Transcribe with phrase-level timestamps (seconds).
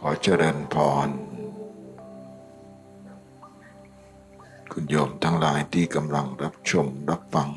[0.07, 0.75] อเจริญพ
[1.07, 1.09] ร
[4.71, 7.49] คุณโยมทั้งหลายที่กำลังรับชมรับฟัง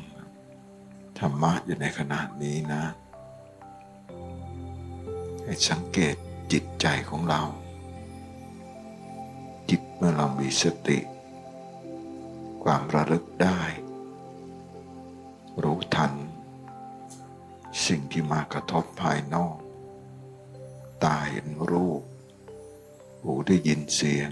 [1.19, 2.83] ธรรมะอยู่ในขณะนี้นะ
[5.43, 6.15] ให้สังเกต
[6.51, 7.41] จิตใจของเรา
[9.69, 10.99] จิตเมื่อเรามีสติ
[12.63, 13.61] ความระลึกได้
[15.63, 16.13] รู้ทัน
[17.85, 19.57] สิ่งที่มากระทบภายนอก
[21.03, 22.01] ตาเห็นรูป
[23.21, 24.31] หูได้ยินเสียง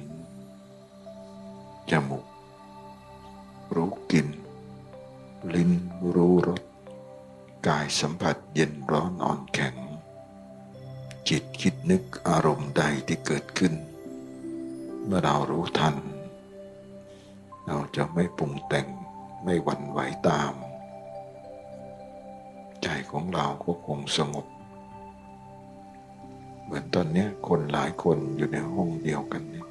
[1.89, 2.25] จมูก
[3.75, 4.27] รู้กลิ่น
[5.53, 5.71] ลิ้น
[6.15, 6.63] รู้รส
[7.67, 9.75] กายสัมผัสเย็นร้อนอ่อนแข็ง
[11.29, 13.73] จิตคิดนึกอารมณ์ใดที่เกิดขึ้น
[15.05, 15.95] เมื่อเรารู้ทัน
[17.65, 18.87] เราจะไม่ปรุงแต่ง
[19.43, 20.53] ไม่หวั่นไหวตาม
[22.81, 24.47] ใจของเราก็คงสงบ
[26.63, 29.65] เหมือนตอนนี้คนหลายคนอยู่ในห้องเดียวกันนี่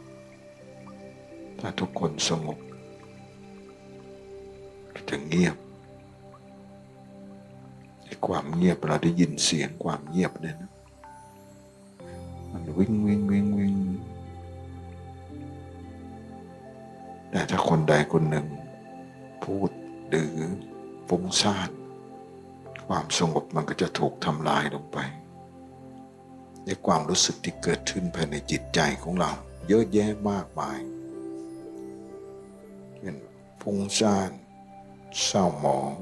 [1.60, 2.58] ถ้าทุกคนสงบ
[5.08, 5.56] จะเงียบ
[8.26, 10.70] ความเงียบเราได้ยินเสียงความเงียบเนี่ยนะ
[12.78, 13.76] วิ่งวิ่งวิ่งวิ่ง
[17.30, 18.46] แต่ถ้าคนใดคนหนึ่ง
[19.44, 19.70] พูด
[20.08, 20.36] หรือ
[21.08, 21.70] ฟุ้งซ่าน
[22.86, 24.98] ความสงบมันก็จะถูกทำลายลงไป
[26.64, 29.30] ในความรู้สึกที่เกิดขึ้นภายในจิตใจของเรา
[29.68, 30.78] เยอะแยะมากมาย
[32.96, 33.16] เช่น
[33.60, 34.30] ฟุ้งซ่าน
[35.24, 35.92] เศร้าหมอง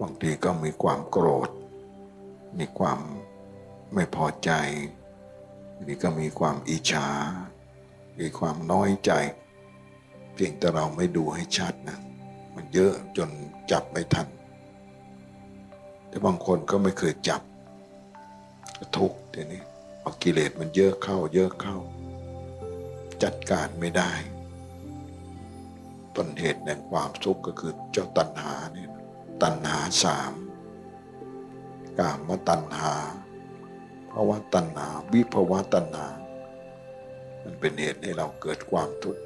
[0.00, 1.50] บางทีก็มีความโกรธ
[2.58, 2.98] มีความ
[3.94, 4.50] ไม่พอใจ
[5.84, 7.08] นี่ก็มีความอิจฉา
[8.20, 9.10] มีความน้อยใจ
[10.34, 11.98] เพียงแต่เราไม่ดูให้ชัดนะ
[12.54, 13.28] มันเยอะจน
[13.70, 14.28] จับไม่ทัน
[16.08, 17.42] แต่บางคนก็ไม่เคยจับ
[18.96, 19.62] ทุกข์ทีนี้
[20.02, 21.76] พอกิเลสมันเยอะเข้า เยอะเข้า
[23.22, 24.12] จัดการไม่ได้
[26.16, 28.90] ต้นเหตุแห่งความทุกข์ก็คือเจ้าตัณหาเนี่ย
[29.42, 30.32] ตัณหาสาม
[31.98, 33.25] กามตัณหาภา
[34.28, 36.06] วะตัณหา วิภาวะตัณหา
[37.44, 39.22] มันเป็นเหตุให้เราเกิดความทุกข์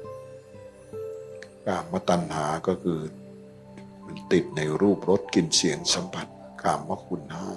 [1.65, 3.01] กามตัณหาก็คือ
[4.05, 6.27] มันติดในรูปรสกลิ่นเสียงสัมผัส
[6.63, 7.49] กามคุณห้า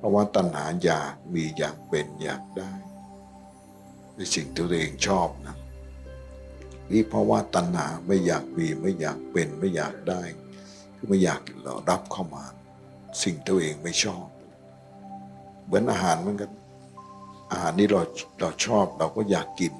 [0.00, 2.72] ภาวะตัณหาอยากมีอยากเป็นอยากได้
[4.14, 5.56] ในสิ่งที่ตัวเองชอบนะ
[6.92, 10.22] วิภาวะตัณหาไม่อยากมีไม่อยากเป็นไม่อยากได้
[10.96, 12.44] คือไม่อยากเรารับเข้ามา
[13.22, 14.26] สิ่งตัวเองไม่ชอบ
[15.64, 16.50] เหมือนอาหารเหมือนกัน
[17.50, 18.00] อาหารนี้เรา
[18.40, 19.72] เราชอบเราก็อยากกิน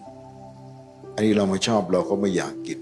[1.15, 2.79] อันนี้เราไม่ชอบเราก็ไม่อยากกิน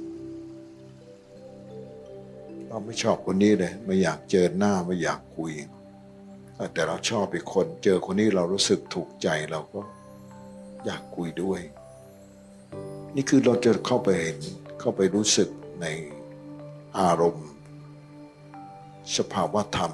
[2.68, 5.52] เราไม่ชอบคนนี้เลยไม่อยากเจอหน้าไม่อยากคุย
[6.74, 9.80] แต่เราชอบอีกคน เจอคนนี้เรารู้สึกถูกใจเราก็
[10.84, 11.60] อยากคุยด้วย
[13.14, 14.38] นี่คือเราจะเข้าไปเห็น
[14.80, 15.48] เข้าไปรู้สึก
[15.80, 15.86] ใน
[16.98, 17.48] อารมณ์
[19.16, 19.92] สภาวะธรรม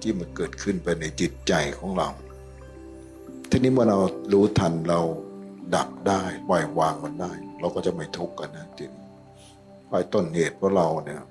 [0.00, 2.08] ที่มันเกิดขึ้นไปในจิตใจของเรา
[3.54, 3.98] ทีนี้เมื่อเรา
[4.32, 5.00] รู้ทันเรา
[5.74, 8.90] ดับได้ปล่อยวางมันได้ เราก็จะไม่ทุกข์กันนะจิต
[9.90, 11.22] ปล่อยต้นเหตุเพราะเราเนี่ย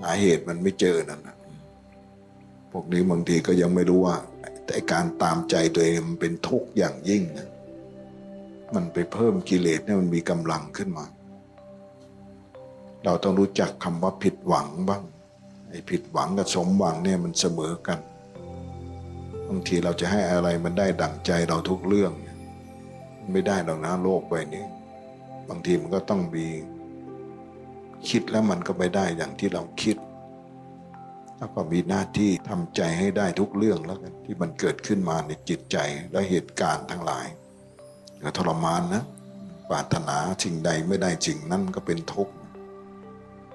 [0.00, 1.36] หาเหตุมันไม่เจอนั่นนะ
[2.70, 4.16] พวกนี้บางทีก็ยังไม่รู้ว่า
[4.66, 7.48] แต่การตามใจตัวเองมันเป็นทุกข์อย่างยิ่งนะ
[8.74, 11.06] มันไปเพิ่มกิเลสเนี่ยมันมีกำลังขึ้นมา
[13.04, 15.02] เราต้องรู้จักคำว่าผิดหวังบ้าง
[15.68, 17.98] ไอ้ผิดหวังกับสมหวังเนี่ยมันเสมอกัน
[19.48, 22.12] บางทีเราจะให้อะไรมันได้ดั่งใจเราทุกเรื่อง
[23.32, 24.64] ไม่ได้หรอกนะโลกใบนี้
[25.48, 26.46] บางทีมันก็ต้องมี
[28.08, 29.96] คิดแล้วมันก็ไม่ได้อย่างที่เราคิด
[31.38, 35.76] แล้วก็มีหน้าที่ทำใจให้ได้ทุกเรื่องแล้วกันที่มันเกิดขึ้นมาในจิตใจ
[36.12, 37.26] และเหตุการณ์ทั้งหลาย
[38.22, 39.02] ก็ทรมานนะ
[39.68, 42.34] ปรารถนาสิ่งใดไม่ได้สิ่งนั้นก็เป็นทุกข์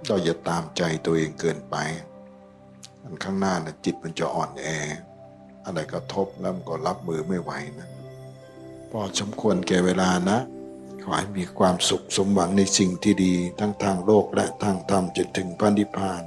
[0.07, 1.75] เราอย่าตามใจตัวเองเกินไป
[3.03, 4.67] อันข้างหน้านะจิตมันจะอ่อนแอ
[5.65, 7.89] อะไรกระทบแล้วมันก็รับมือไม่ไหวนะ
[8.91, 10.37] พอสมควรแก่เวลานะ
[11.03, 16.23] ขอให้มีความสุขสมหวังในสิ่งที่ดี ทั้งทางโลกและทางธรรมจนถึงพระนิพพาน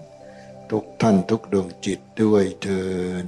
[0.71, 2.85] ทุกท่านทุกดวงจิตด้วยเทิ
[3.25, 3.27] น